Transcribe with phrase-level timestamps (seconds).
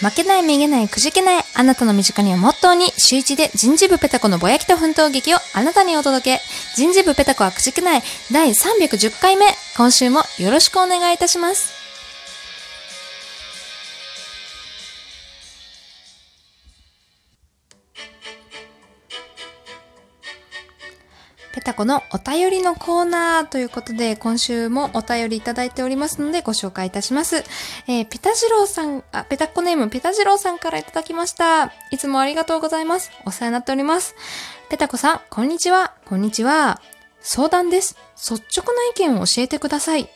[0.00, 6.40] 負けない、めげない、くじけない、あなたの身近にをモットーに、週一で人事部ペタコのぼやきと奮闘劇をあなたにお届け。
[6.74, 9.46] 人事部ペタコはくじけない、第310回目。
[9.76, 11.75] 今週もよろしくお願いいたします。
[21.56, 27.44] ペタコのお便りのコーナーということで、今週もお便りいただいておりますのでご紹介いたします。
[27.88, 31.72] えー、ペタジローさん、あ、ペタコネームペタジローさんからいただきました。
[31.90, 33.10] いつもありがとうございます。
[33.24, 34.14] お世話になっております。
[34.68, 35.94] ペタコさん、こんにちは。
[36.04, 36.82] こんにちは。
[37.22, 37.96] 相談です。
[38.16, 40.10] 率直な意見を教えてください。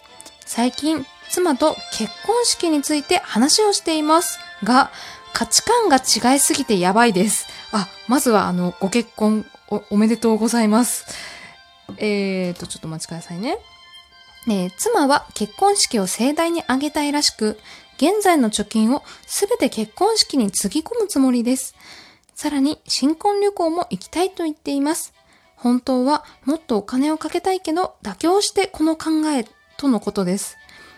[0.44, 4.90] 最近、妻と結婚式について話をしていますが、
[5.32, 7.46] 価値観が違いすぎてやばいです。
[7.72, 11.06] あ、まずはあの、ご結婚おおめでとうございます。
[11.98, 13.58] えーと、ちょっとお待ちくださいね。
[14.48, 17.58] えー、妻は結婚式を盛大に挙げたいらしく、
[17.96, 21.74] 現在の貯金をすべて結婚式につぎ込むつもりです。
[22.34, 25.12] さらに新婚旅行も行きたいと言っています。
[25.56, 30.56] 本当はもっとお金をかけたいけど妥協してこの考えとのことです。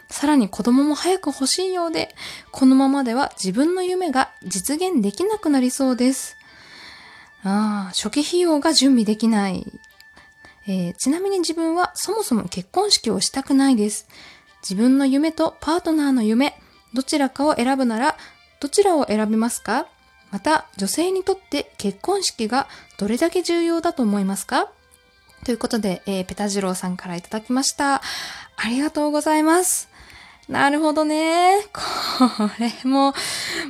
[0.08, 2.14] さらに子供も早く欲しいようで、
[2.52, 6.36] このままでは自分の夢が実現できなくなりそうです。
[7.42, 9.66] ああ、初期費用が準備できない。
[10.66, 14.06] えー、ちなみに自分はそもそも結婚式をしたくないです。
[14.62, 16.54] 自分の夢とパートナーの夢、
[16.94, 18.16] どちらかを選ぶなら、
[18.60, 19.86] どちらを選びますか？
[20.30, 24.70] また、女性にとって結婚式がどれだけ重要だと思いますか？
[25.44, 27.96] ということで、えー、ペタジローさんからいただきました。
[27.96, 29.88] ありがとうございます。
[30.52, 31.62] なるほどね。
[31.72, 31.80] こ
[32.60, 33.14] れも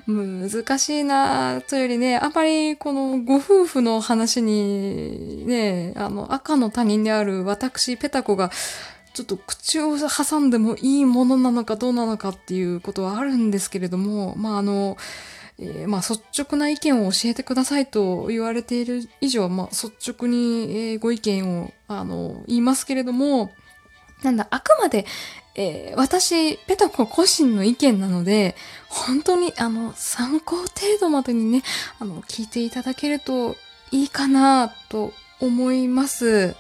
[0.09, 8.51] 難しいなというよりね、あまりこのご夫婦の話にね、あの赤の他人である私ペタコが
[9.15, 14.97] ちょっと口を挟んでもいいものなのかどうなのかっていうことはあるんですけれども、まああの、
[15.61, 23.53] えー、まあ率直な意見を教えてくださいと言われている以上、まあ率直に、ご意見をあの言いますけれども、
[24.25, 25.05] なんだ、あくまで、
[25.55, 28.57] えー、私、ペタコ個人の意見なので、
[28.89, 30.69] 本当に、あの、参考程
[31.01, 31.63] 度までにね、
[31.99, 33.57] あの、聞いていただけると
[33.91, 36.55] いいかなと思います。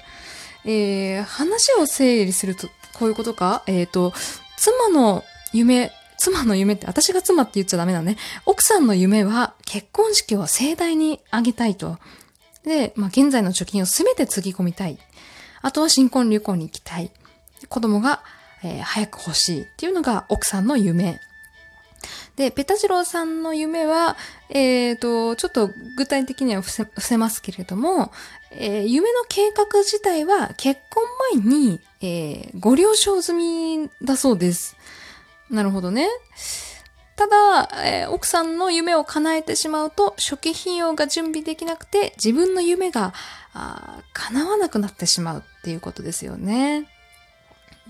[0.65, 3.63] えー、話を整理すると、こういうことか？
[3.67, 4.13] えっ、ー、と、
[4.57, 8.17] 妻の夢、妻の夢って、私が妻って言っちゃダメだね。
[8.47, 11.99] 奥さんの夢は結婚式を盛大に挙げたいと。
[12.63, 14.99] で、まあ、現在の貯金をすべてつぎ込みたい。
[15.63, 17.11] あとは新婚旅行に行きたい。
[17.69, 18.23] 子供が
[18.65, 21.21] えー、早く欲しいっていうのが奥さんの夢。
[22.37, 24.17] で、ペタジローさんの夢は、
[24.49, 28.11] えっ、ー、と、ちょっと具体的には伏せ伏せますけれども、
[28.51, 34.77] えー、夢の計画自体は結婚前に、えー、ご了承済みだそうです。
[35.51, 36.09] なるほどね。
[37.17, 43.13] ただ、え、奥さんの夢を叶えてしまうと、初期費用が準備できなくて、自分の夢が、
[43.53, 46.89] あ叶わなくなってしまうっていうことですよね。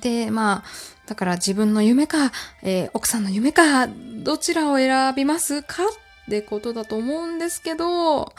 [0.02, 0.64] で、まあ、
[1.06, 2.32] だから自分の夢か、
[2.62, 5.84] えー、奥さんの夢か、どちらを選びますか？
[5.84, 5.86] っ
[6.28, 8.32] てことだと思うんですけど、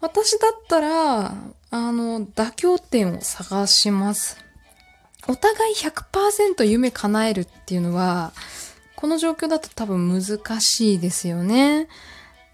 [0.00, 1.34] 私だったら、
[1.70, 4.38] あの、妥協点を探します。
[5.26, 8.32] お互い100%夢叶えるっていうのは、
[8.96, 11.88] この状況だと多分難しいですよね。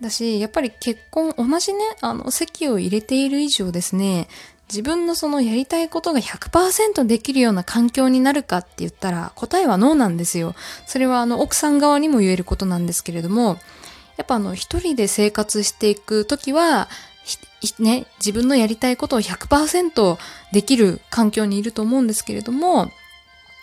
[0.00, 4.28] だし、やっぱり結婚、同じね、あの、席を入れている以上ですね、
[4.69, 10.55] 自分のそのやりたいことが100%できるような環境になるかって言ったら答えはノーなんですよ。
[10.87, 13.59] それはあの奥さん側にも言えることなんですけれども、
[14.17, 16.89] やっぱあの一人で生活していくときは、
[17.79, 20.19] ね、自分のやりたいことを100%
[20.53, 22.91] できる環境にいると思うんですけれども、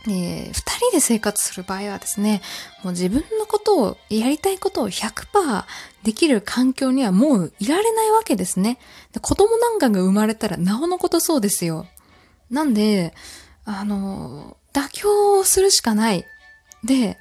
[0.08, 2.42] えー、二人で生活する場合はですね、
[2.84, 5.66] もう自分のことを、やりたいことを100%
[6.04, 8.80] できる環境にはもういられないわけですね。
[9.22, 11.86] 子供なんかが生まれたらなおのことそうですよ。
[12.50, 13.14] なんで、
[13.66, 16.26] あの、妥協するしかない。
[16.84, 17.18] で、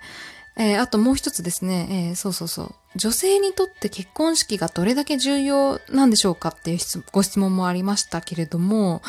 [0.57, 2.75] えー、あともう一つですね、えー、そうそうそう。
[2.97, 6.78] 女性にとって結婚式がどれだけ重要なんでしょうかっていう
[7.13, 9.03] ご質問もありましたけれども、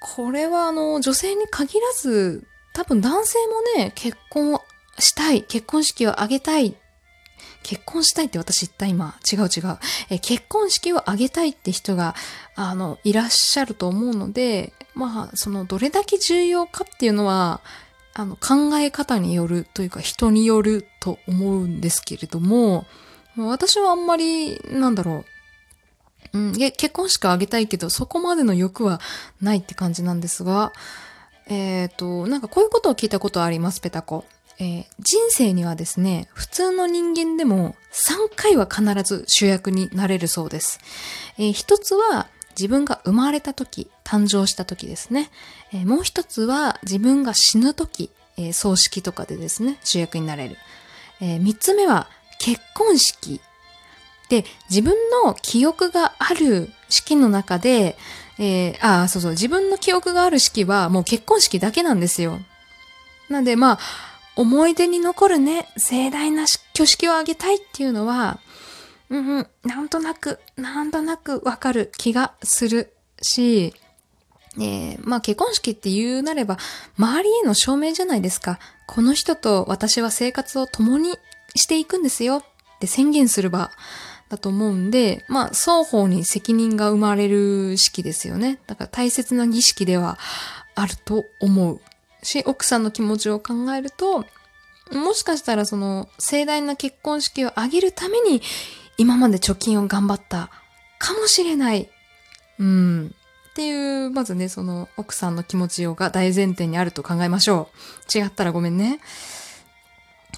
[0.00, 3.38] これはあの、女性に限らず多分男性
[3.76, 4.62] もね、結婚を
[4.98, 6.76] したい、結婚式を挙げたい、
[7.62, 9.14] 結婚したいって私言った今。
[9.30, 9.78] 違う違う。
[10.08, 12.14] え結婚式を挙げたいって人が、
[12.54, 17.60] あの、いらっしゃると思うので、まあ、その、どれだけ重要かっていうのは、
[18.14, 22.86] あの、考え方によるというか人によると思うんですけれども、
[23.36, 25.24] 私はあんまり、なんだろ
[26.32, 26.38] う。
[26.38, 29.00] うん、結婚式を挙げたいけど、そこまでの欲は
[29.40, 30.72] ないって感じなんですが、
[31.46, 34.24] えっ、ー、と、なんかこういうことを聞いたことあります、ペタコ。
[34.60, 40.78] えー、人生にはですね、普通の人間でも3回は必ず主役になれるそうです。
[41.38, 45.30] えー一つは自分が生まれた時、誕生した時ですね。
[45.72, 50.58] えーもう一つは自分が死ぬ時、え葬式とかでですね、主役になれる。
[51.22, 52.08] え三つ目は
[52.38, 53.40] 結婚式。
[54.28, 57.96] で、自分の記憶がある式の中で、
[58.38, 62.40] えあ、そうそう、自分の記憶がある式はもう結婚式だけなんですよ。
[63.30, 64.09] なんでまあ、
[64.40, 68.40] 思い出に残るね、盛大な挙式を挙げたいっていうのは、
[69.10, 73.74] うんうん、なんとなく、なんとなくわかる気がするし、
[74.56, 76.56] えーまあ結婚式って言うなれば、
[76.96, 78.58] 周りへの証明じゃないですか。
[78.86, 81.18] この人と私は生活を共に
[81.54, 82.44] していくんですよっ
[82.78, 83.70] て宣言する場
[84.30, 88.58] だと思うんで、まあ双方に責任が生まれる式ですよね。
[88.66, 90.18] だから大切な儀式では
[90.74, 91.80] あると思う
[92.22, 94.24] し、奥さんの気持ちを考えると、
[94.92, 98.42] もしかしたらその盛大な結婚式を挙げるために
[98.98, 100.50] 今まで貯金を頑張った
[100.98, 101.88] かもしれない。
[102.58, 103.14] うん。
[103.50, 107.70] っていう、まずね、その奥さんの気持ちが大前提にあると考えましょ
[108.14, 108.18] う。
[108.18, 109.00] 違ったらごめんね。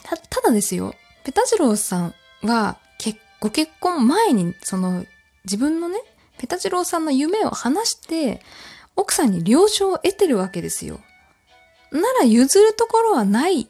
[0.03, 0.95] た、ただですよ、
[1.25, 5.05] ペタジローさんは、けご結婚前に、その、
[5.45, 6.01] 自分のね、
[6.39, 8.41] ペタジローさんの夢を話して、
[8.97, 11.01] 奥さんに了承を得てるわけですよ。
[11.93, 13.69] なら譲るところはない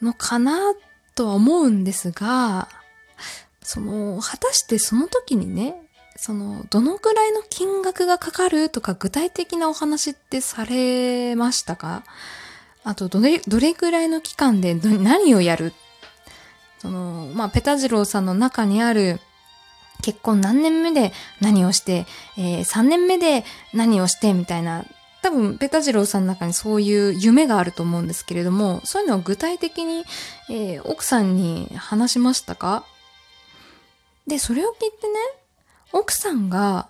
[0.00, 0.74] のかな
[1.14, 2.68] とは思うんですが、
[3.62, 5.74] その、果たしてその時にね、
[6.16, 12.04] その、どのくらいの金額がかかるとか具体的なお話ってされましたか？
[12.84, 15.72] あと、どれ、どれくらいの期間で何をやる？
[16.78, 19.18] その、まあ、ペタジローさんの中にある、
[20.02, 22.06] 結婚何年目で何をして、
[22.36, 24.84] えー3年目で何をしてみたいな、
[25.24, 30.04] 多分、ペタジローさんの中にそういう夢があると思うんですけれども、そういうのを具体的に、
[30.50, 32.84] えー奥さんに話しましたか？
[34.26, 35.14] で、それを聞いてね、
[35.92, 36.88] 奥さんが、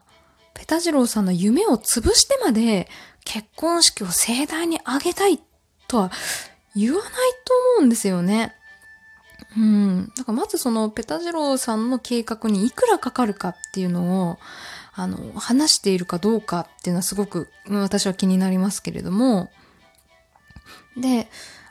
[0.52, 2.88] ペタジローさんの夢を潰してまで
[3.24, 5.38] 結婚式を盛大に挙げたい
[5.86, 6.10] とは
[6.74, 7.10] 言わない
[7.44, 8.52] と思うんですよね。
[9.56, 10.12] うん。
[10.16, 14.38] だからまずそのペタジローさんの計画にいくらかかるかっていうのを、
[14.94, 19.50] あの、話しているかどうかっていうのはすごく私は気になりますけれども。
[20.96, 21.28] で、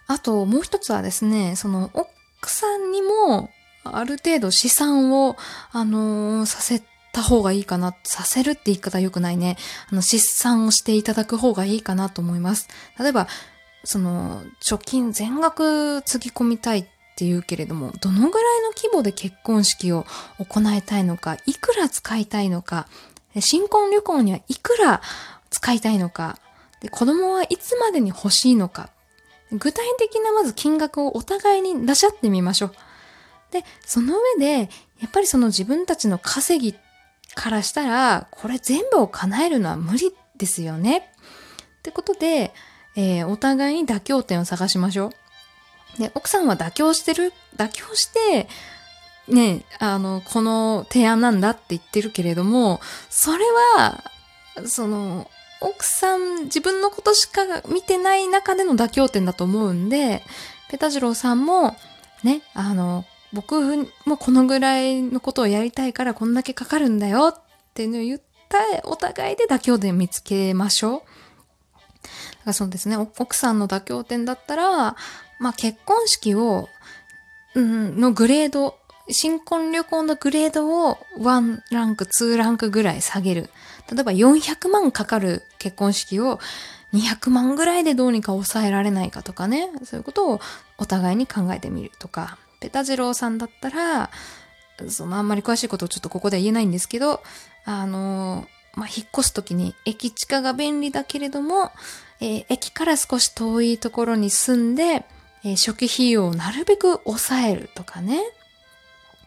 [0.08, 3.50] あともう一つはですね、その奥さんにも
[3.84, 5.38] ある程度資産を、
[5.72, 6.82] あのさせ
[7.14, 7.96] た方がいいかな。
[8.04, 9.58] させるって言い方は良くないね。
[9.90, 12.68] あの、資産をしていただく方がいいかなと思います。
[13.00, 13.28] 例えば、
[13.84, 16.84] その、貯金全額つぎ込みたいっ
[17.16, 20.06] て言うけれども、どのぐらいの規模で結婚式を
[20.40, 22.88] 行いたいのか、いくら使いたいのか、
[23.42, 25.02] 新婚旅行にはいくら
[25.50, 26.38] 使いたいのか、
[26.82, 28.90] で子供はいつまでに欲しいのか、
[29.52, 32.74] 具体的なまず金額をお互いに出し合ってみましょう。
[33.52, 34.70] で、その上で、
[35.00, 36.78] やっぱりその自分たちの稼ぎ
[37.36, 41.12] からしたら、これ全部を叶えるのは無理ですよね。
[41.80, 42.54] ってことで、
[42.96, 45.12] えーお互いに妥協点を探しましょ
[45.98, 46.00] う。
[46.00, 48.48] で、奥さんは妥協してる、妥協して、
[49.28, 53.46] ね、あの、この提案なんだって言ってるけれども、それ
[53.78, 54.04] は、
[54.66, 55.30] その、
[55.62, 60.24] 奥さん、自分のことしか見てない中での妥協点だと思うんで、
[60.70, 61.76] ペタジローさんも、
[62.24, 67.42] ね、あの、僕もこのぐらいのことをやりたいからこんだけかかるんだよっ
[67.74, 71.00] ていうのを言ったお互いで妥協点見つけましょう。
[71.00, 71.08] だか
[72.46, 74.96] らそうですね、奥さんの妥協点だったら、
[75.40, 76.68] まあ結婚式を、
[77.56, 78.78] うん、のグレード、
[79.10, 83.50] 新婚旅行のグレードを1ランク、2ランクぐらい下げる。
[83.92, 86.40] 例えば400万かかる結婚式を
[86.94, 89.70] 200万ぐらいでどうにか抑えられないかとかね。
[89.84, 90.42] そういうことを
[90.78, 92.38] お互いに考えてみるとか。
[92.60, 94.10] ペタジローさんだったら、
[94.88, 97.22] そのあんまり詳しいことをちょっとここでは言えないんですけど、
[97.66, 101.72] あの、まあ、引っ越すときに駅地下が便利だけれども、
[102.22, 105.06] えー駅から少し遠いところに住んで、
[105.44, 108.22] えー初期費用をなるべく抑えるとかね。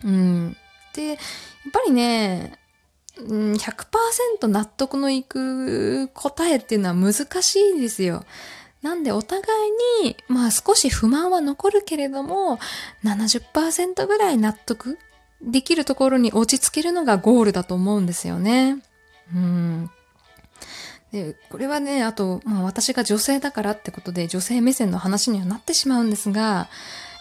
[0.05, 0.57] うん。
[0.95, 1.17] で、やっ
[1.73, 2.59] ぱりね、
[3.19, 8.25] うん100%納得のいく答えっていうのは難しいですよ。
[8.83, 9.43] なんでお互
[10.03, 12.59] いに、まあ少し不満は残るけれども、
[13.05, 14.99] 70%ぐらい納得
[15.43, 18.79] できるところに落ち着けるのがゴールだと思うんですよね。
[19.35, 19.91] うん。
[21.11, 26.69] で、これはね、あと、まあ私が女性だからってことで女性目線の話にはなってしまうんですが、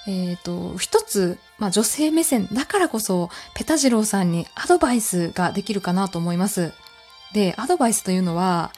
[0.07, 6.73] えっ、と、一つ、まあ女性目線だからこそ、ペタジローさんにアドバイスができるかなと思います。
[7.33, 8.71] で、アドバイスというのは、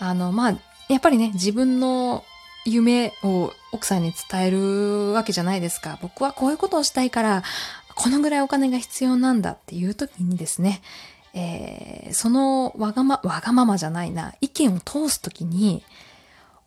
[0.00, 2.24] あの、まあ、やっぱりね、自分の
[2.64, 5.98] 夢を奥さんに伝えるわけじゃないですか。
[6.02, 7.42] 僕はこういうことをしたいから、
[7.94, 10.82] このぐらいお金が必要なんだっていう時にですね、
[11.34, 15.82] えー、そのわがま、わがままじゃないな、意見を通す時に、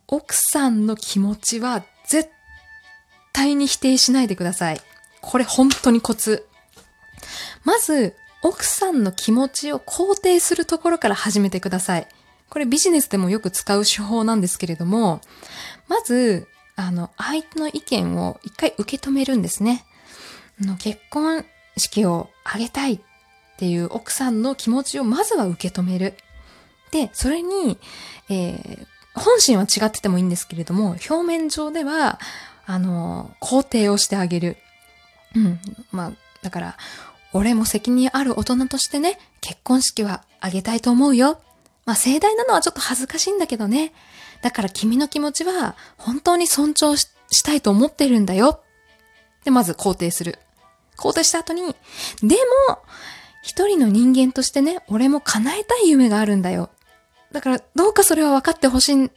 [0.07, 2.40] 奥さんの気持ちは絶対
[3.33, 4.81] 対に否定しないでください。
[5.21, 6.47] これ本当にコツ。
[7.63, 12.07] まず、奥さんの気持ちを肯定するところから始めてください。
[12.49, 15.21] これビジネスでもよく使う手法なんですけれども、
[15.87, 19.85] まず、あの、相手の意見を一回受け止めるんですね。
[20.59, 21.45] の結婚
[21.77, 22.99] 式を挙げたいっ
[23.57, 26.15] ていう奥さんの気持ちをまずは受け止める。
[26.91, 27.77] で、それに、
[28.29, 32.19] えー、本心は違っててもいいんですけれども、表面上では、
[32.71, 34.57] あの、肯定をしてあげる。
[35.35, 35.59] うん。
[35.91, 36.11] まあ、
[36.41, 36.77] だから、
[37.33, 41.41] 俺も責任ある大人としてね、結婚式はあげたいと思うよ。
[41.85, 43.91] まあ盛大なのはちょっと恥ずかしいんだけどね。
[44.41, 48.61] だから君の気持ちは本当に尊重したいと思ってるんだよ。
[49.43, 50.39] で、まず肯定する。
[50.97, 52.35] 肯定した後に、で
[52.69, 52.79] も、
[53.43, 56.69] 一人の人間としてね、俺も叶えたい夢があるんだよ。
[57.31, 59.09] だから、どうかそれは分かってほしい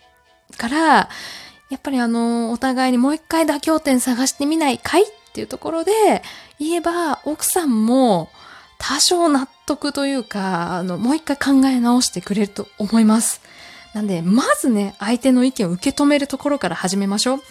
[0.57, 1.09] から、
[1.71, 6.23] やっぱりあの、お互いにもう一回妥協点探してみないかいっていうところで、
[6.59, 8.31] 言えば、奥さんも
[8.79, 13.41] 多少納得というか、あの、もう一回考え直してくれると思います。
[13.95, 17.43] なんで、まずね、相手の意見を受け止めるところから始めましょう。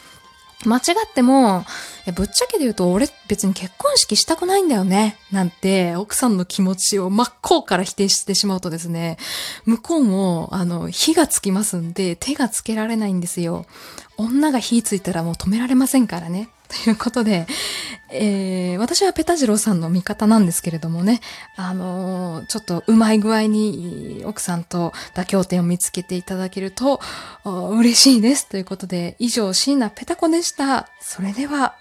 [0.66, 1.66] 間違っても、
[2.06, 5.18] いやぶっちゃけで言うと俺別に結婚式したくないんだよね。
[5.32, 9.18] なんて、奥さんの気持ちを真っ向から否定してしまうとですね、
[9.66, 13.66] 向こうも、あの、火がつきますんで、手がつけられないんですよ。
[14.18, 16.50] 女が火ついたらもう止められませんからね。
[16.84, 17.46] ということで、
[18.14, 21.20] えー、私はペタジローさんの味方なんですけれどもね、
[21.56, 27.02] あのー、ちょっとうまい具合に奥さんと妥協点を見つけていただけると
[27.44, 28.48] 嬉しいです。
[28.48, 30.90] ということで、以上、椎名ペタコでした。
[31.00, 31.76] それでは、